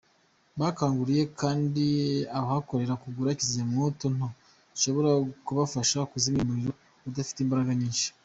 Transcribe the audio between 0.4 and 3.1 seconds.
Bakanguriye kandi abahakorera